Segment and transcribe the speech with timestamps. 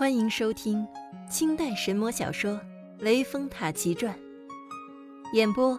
[0.00, 0.88] 欢迎收听
[1.28, 2.52] 清代神魔小说
[3.00, 4.18] 《雷峰塔奇传》，
[5.34, 5.78] 演播：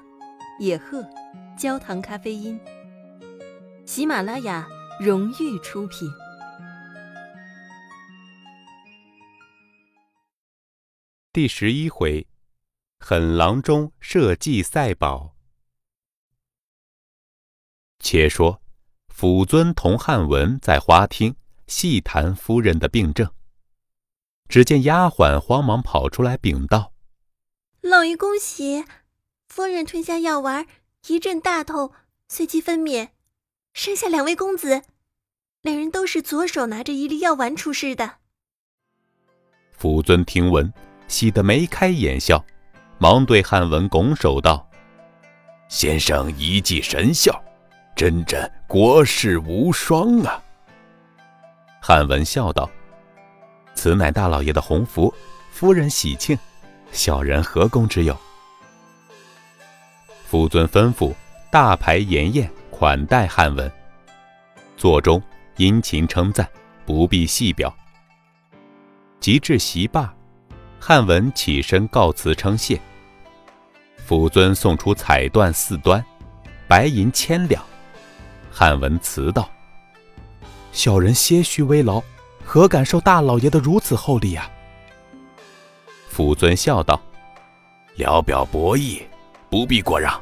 [0.60, 1.04] 野鹤，
[1.58, 2.60] 焦糖咖啡因，
[3.84, 6.08] 喜马拉雅荣誉出品。
[11.33, 12.28] 第十一回，
[12.99, 15.35] 狠郎中设计赛宝。
[17.98, 18.62] 且说，
[19.08, 21.35] 辅尊同汉文在花厅
[21.66, 23.28] 细谈夫人的病症。
[24.52, 26.91] 只见丫鬟慌忙跑出来禀道
[27.80, 28.84] ：“老爷恭喜，
[29.48, 30.68] 夫人吞下药丸，
[31.08, 31.94] 一阵大痛，
[32.27, 33.12] 随即分娩，
[33.74, 34.82] 生下两位公子。
[35.62, 38.16] 两人都是左手拿着一粒药丸出世的。”
[39.72, 40.74] 辅尊听闻，
[41.08, 42.44] 喜得眉开眼笑，
[42.98, 44.70] 忙对汉文拱手道
[45.70, 47.41] ：“先生一计神效，
[47.96, 50.44] 真真国士无双啊！”
[51.82, 52.70] 汉文笑道。
[53.81, 55.12] 此乃大老爷的鸿福，
[55.49, 56.37] 夫人喜庆，
[56.91, 58.15] 小人何功之有？
[60.23, 61.12] 夫尊吩咐
[61.49, 63.71] 大排筵宴款待汉文，
[64.77, 65.19] 座中
[65.57, 66.47] 殷勤称赞，
[66.85, 67.75] 不必细表。
[69.19, 70.13] 及至席罢，
[70.79, 72.79] 汉文起身告辞称谢。
[73.97, 76.05] 夫尊送出彩缎四端，
[76.67, 77.66] 白银千两。
[78.51, 79.49] 汉文辞道
[80.71, 81.99] ：“小人些许微劳。”
[82.53, 84.52] 何敢受大老爷的如此厚礼啊！
[86.09, 87.02] 福尊笑道
[87.95, 89.02] ：“聊表博弈，
[89.49, 90.21] 不必过让。”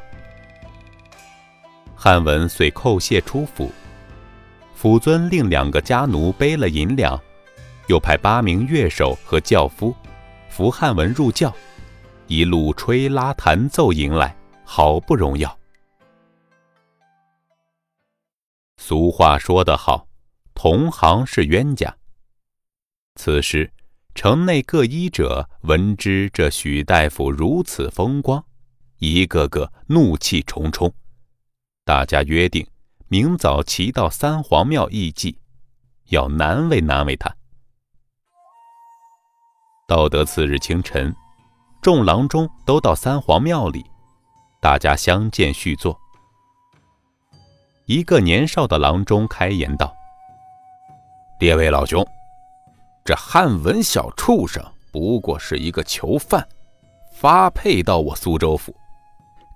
[1.96, 3.68] 汉文遂叩谢出府。
[4.76, 7.20] 辅尊令两个家奴背了银两，
[7.88, 9.92] 又派八名乐手和轿夫
[10.48, 11.52] 扶汉文入轿，
[12.28, 15.58] 一路吹拉弹奏迎来，好不荣耀。
[18.76, 20.06] 俗话说得好，
[20.54, 21.92] 同行是冤家。
[23.16, 23.70] 此时，
[24.14, 28.42] 城内各医者闻知这许大夫如此风光，
[28.98, 30.92] 一个个怒气冲冲。
[31.84, 32.66] 大家约定，
[33.08, 35.38] 明早齐到三皇庙议祭，
[36.08, 37.34] 要难为难为他。
[39.86, 41.14] 到得次日清晨，
[41.82, 43.84] 众郎中都到三皇庙里，
[44.62, 45.98] 大家相见叙坐。
[47.86, 49.92] 一个年少的郎中开言道
[51.40, 52.06] ：“列位老兄。”
[53.10, 56.48] 这汉文小畜生不过是一个囚犯，
[57.16, 58.72] 发配到我苏州府，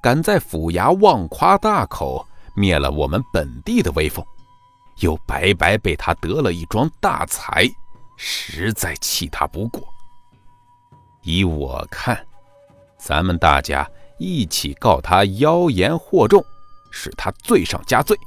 [0.02, 2.26] 敢在府衙妄夸大口，
[2.56, 4.26] 灭了我们本地的威风，
[5.02, 7.64] 又白白被他得了一桩大财，
[8.16, 9.80] 实在气他不过。
[11.22, 12.26] 依我看，
[12.98, 13.88] 咱们大家
[14.18, 16.44] 一起告他妖言惑众，
[16.90, 18.18] 使他罪上加罪，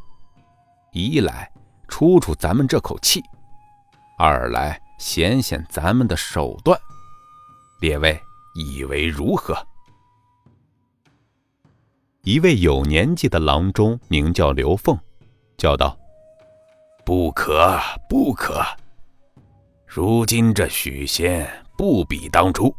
[0.93, 1.51] 一来
[1.89, 3.21] 出出咱们这口气，
[4.17, 4.81] 二来。
[4.97, 6.79] 显显咱们的手段，
[7.79, 8.19] 列位
[8.55, 9.55] 以为如何？
[12.23, 14.97] 一位有年纪的郎中名叫刘凤，
[15.57, 15.97] 叫道
[17.05, 18.61] ：“不可，不可！
[19.85, 21.47] 如今这许仙
[21.77, 22.75] 不比当初，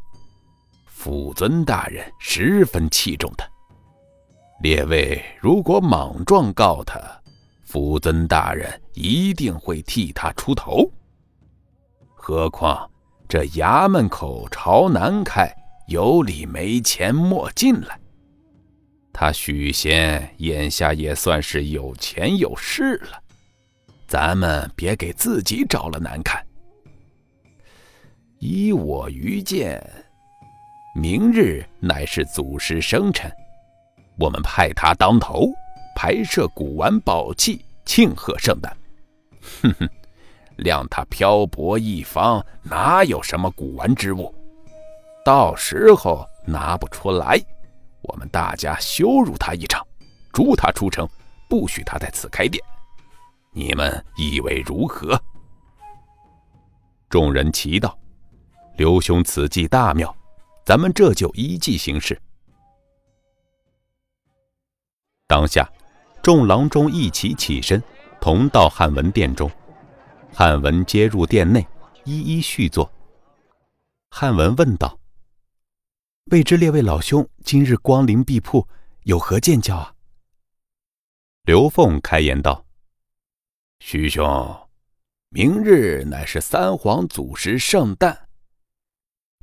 [0.87, 3.49] 辅尊大人十分器重他。
[4.61, 7.01] 列位如果莽撞告他，
[7.65, 10.91] 辅尊大人一定会替他出头。”
[12.29, 12.91] 何况
[13.27, 15.51] 这衙门口朝南开，
[15.87, 17.99] 有理没钱莫进来。
[19.15, 23.19] 他许仙眼下也算是有钱有势了，
[24.07, 26.45] 咱们别给自己找了难看。
[28.41, 29.83] 依我愚见，
[30.95, 33.33] 明日乃是祖师生辰，
[34.19, 35.49] 我们派他当头，
[35.97, 38.77] 拍摄古玩宝器，庆贺圣诞。
[39.63, 39.89] 哼哼。
[40.59, 44.35] 量他漂泊一方，哪有什么古玩之物？
[45.25, 47.41] 到时候拿不出来，
[48.03, 49.87] 我们大家羞辱他一场，
[50.33, 51.09] 逐他出城，
[51.49, 52.63] 不许他在此开店。
[53.53, 55.21] 你们以为如何？
[57.09, 57.97] 众人齐道
[58.77, 60.15] ：“刘兄此计大妙，
[60.65, 62.21] 咱们这就依计行事。”
[65.27, 65.71] 当下，
[66.23, 67.83] 众郎中一起起身，
[68.21, 69.51] 同到汉文殿中。
[70.33, 71.67] 汉文接入殿内，
[72.05, 72.91] 一一叙坐。
[74.11, 74.99] 汉文问道
[76.31, 78.67] ：“未知列位老兄今日光临敝铺，
[79.03, 79.95] 有何见教啊？”
[81.45, 82.65] 刘凤开言道
[83.81, 84.69] ：“徐兄，
[85.31, 88.29] 明日乃是三皇祖师圣诞。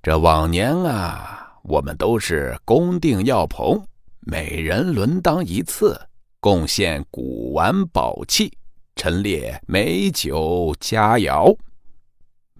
[0.01, 3.85] 这往年啊，我们都是公定药棚，
[4.21, 5.99] 每人轮当一次，
[6.39, 8.57] 贡献古玩宝器。”
[8.95, 11.57] 陈列美酒佳肴，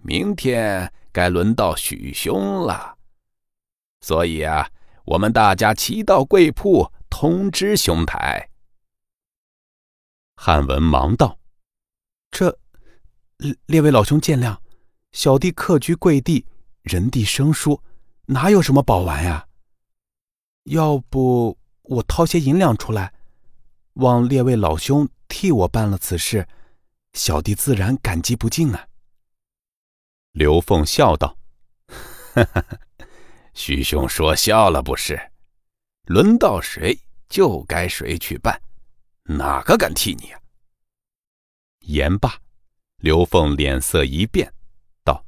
[0.03, 2.97] 明天该轮到许兄了。
[4.01, 4.69] 所以啊，
[5.05, 8.49] 我们大家齐到贵铺通知兄台。
[10.35, 11.39] 汉文忙道
[12.29, 12.59] ：“这，
[13.65, 14.57] 列位老兄见谅，
[15.13, 16.45] 小弟客居贵地，
[16.81, 17.81] 人地生疏，
[18.25, 19.47] 哪有什么宝玩呀？
[20.65, 23.13] 要不我掏些银两出来，
[23.95, 26.47] 望列位老兄替我办了此事，
[27.13, 28.87] 小弟自然感激不尽啊。”
[30.31, 31.37] 刘凤笑道
[32.33, 32.65] ：“哈哈，
[33.53, 35.31] 徐兄说笑了不是？
[36.05, 38.61] 轮到谁就该谁去办。”
[39.27, 40.39] 哪个敢替你啊？
[41.79, 42.39] 言罢，
[42.97, 44.53] 刘凤脸色一变，
[45.03, 45.25] 道：“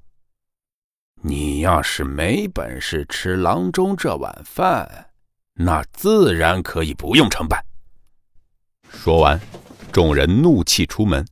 [1.24, 5.12] 你要是没本事吃郎中这碗饭，
[5.54, 7.66] 那自然可以不用承办。”
[8.98, 9.40] 说完，
[9.94, 11.26] 众人怒气出门，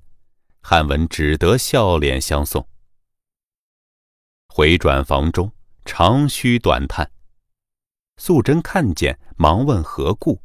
[0.61, 2.65] 汉文只得笑脸相送。
[4.47, 5.51] 回转房中，
[5.83, 7.11] 长吁短叹。
[8.17, 10.41] 素贞看见，忙问何故。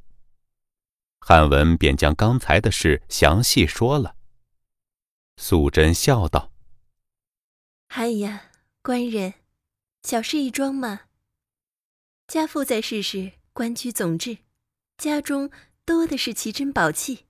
[1.21, 4.17] 汉文便将刚才的事详细说了。
[5.37, 6.51] 素贞笑道
[7.95, 8.51] ：“哎呀，
[8.83, 9.35] 官人，
[10.03, 11.03] 小事一桩嘛。
[12.27, 14.39] 家父在世时官居总制，
[14.97, 15.51] 家中
[15.91, 17.27] 多的是奇珍宝器，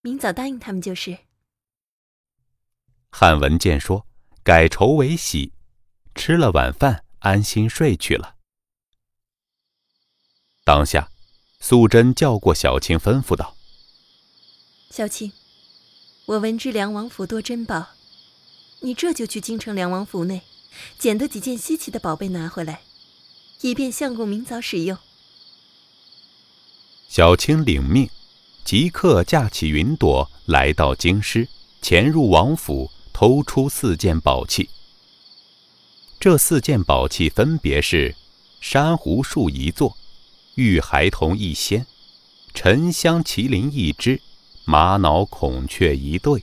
[0.00, 1.18] 明早答应他们就是。”
[3.12, 4.04] 汉文见说，
[4.42, 5.52] 改愁为喜，
[6.12, 8.34] 吃了晚饭，安心睡去了。
[10.64, 11.08] 当下。
[11.60, 13.56] 素贞叫过小青，吩咐道
[14.90, 15.32] ：“小青，
[16.26, 17.90] 我闻知梁王府多珍宝，
[18.80, 20.42] 你这就去京城梁王府内，
[20.98, 22.82] 捡得几件稀奇的宝贝拿回来，
[23.60, 24.98] 以便相公明早使用。”
[27.12, 28.08] 小青领命，
[28.64, 31.46] 即刻驾起云朵，来到京师，
[31.82, 34.70] 潜入王府，偷出四件宝器。
[36.18, 38.14] 这四件宝器分别是
[38.62, 39.94] 珊瑚树一座。
[40.54, 41.86] 玉孩童一仙，
[42.54, 44.18] 沉香麒麟一只，
[44.64, 46.42] 玛瑙孔雀一对。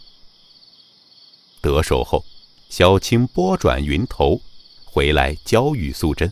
[1.61, 2.23] 得手后，
[2.69, 4.39] 小青拨转云头，
[4.85, 6.31] 回来交与素贞。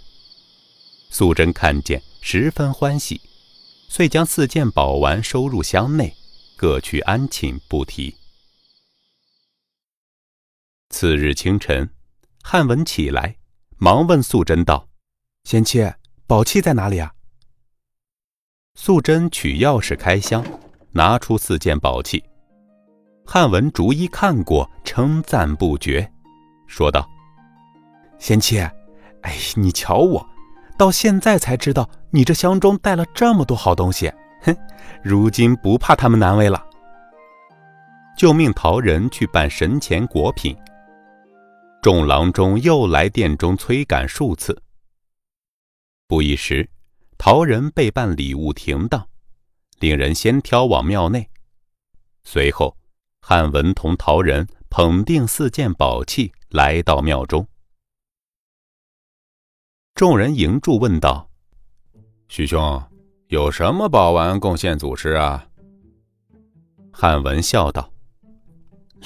[1.10, 3.20] 素贞看见，十分欢喜，
[3.88, 6.14] 遂将四件宝丸收入箱内，
[6.56, 8.16] 各去安寝，不提。
[10.90, 11.90] 次日清晨，
[12.44, 13.38] 汉文起来，
[13.78, 14.88] 忙问素贞道
[15.46, 15.80] ：“贤妻，
[16.28, 17.14] 宝器在哪里啊？”
[18.76, 20.46] 素贞取钥匙开箱，
[20.92, 22.24] 拿出四件宝器。
[23.26, 26.12] 汉文逐一看过，称赞不绝，
[26.68, 27.10] 说道
[28.20, 30.30] ：“贤妻，哎，你瞧我，
[30.78, 34.12] 到现在才知道你这箱中带了这么多好东西。
[34.44, 34.56] 哼，
[35.04, 36.64] 如今不怕他们难为了，
[38.16, 40.56] 就命陶人去办神前果品。
[41.82, 44.62] 众郎中又来殿中催赶数次，
[46.08, 46.70] 不一时。
[47.18, 49.08] 陶人备办礼物停当，
[49.80, 51.28] 令人先挑往庙内。
[52.24, 52.78] 随后，
[53.22, 57.48] 汉文同陶人捧定四件宝器，来到庙中。
[59.98, 61.28] 众人迎住，问道
[62.30, 62.80] ：“徐兄，
[63.30, 65.44] 有什么宝丸贡献祖师啊？”
[66.94, 67.92] 汉文笑道：“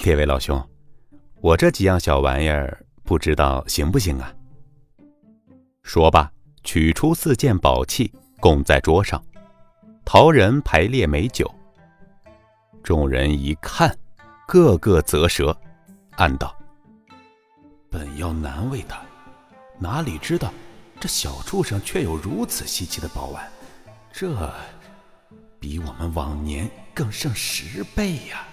[0.04, 0.62] 列位老兄，
[1.40, 4.34] 我这几样小玩意儿，不知道行不行啊？”
[5.82, 6.30] 说罢。
[6.62, 9.20] 取出四件宝器，供在桌上。
[10.04, 11.50] 陶人排列美酒。
[12.84, 13.92] 众人一看，
[14.46, 15.58] 个个啧舌，
[16.12, 16.54] 暗道
[17.90, 19.00] ：“本要难为他，
[19.80, 20.52] 哪里知道
[21.02, 23.44] 这小畜生却有如此稀奇的宝丸，
[24.12, 24.54] 这
[25.58, 28.46] 比我们往年更胜十倍呀！”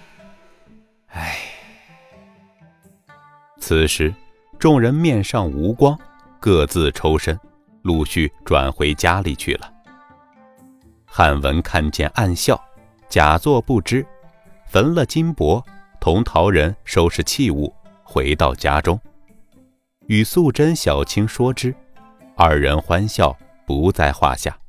[1.14, 1.38] 哎。
[3.60, 4.12] 此时，
[4.58, 5.96] 众人面上无光，
[6.40, 7.38] 各自抽身。
[7.82, 9.72] 陆续转回家里去了。
[11.06, 12.60] 汉文看见，暗笑，
[13.08, 14.04] 假作不知，
[14.66, 15.64] 焚了金箔，
[16.00, 19.00] 同陶人收拾器物，回到家中，
[20.08, 21.72] 与素贞、小青说之，
[22.42, 24.59] 二人欢笑不在话下。